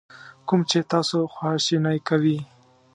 [0.47, 2.37] کوم چې تاسو خواشینی کوي.